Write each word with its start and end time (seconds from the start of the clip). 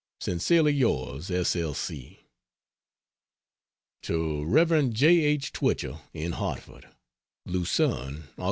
Sincerely 0.19 0.73
yours 0.73 1.29
S. 1.29 1.55
L. 1.55 1.75
C. 1.75 2.21
To 4.01 4.43
Rev. 4.45 4.89
J. 4.91 5.09
H. 5.19 5.53
Twichell, 5.53 6.01
in 6.11 6.31
Hartford: 6.31 6.87
LUCERNE, 7.45 8.23
Aug. 8.35 8.39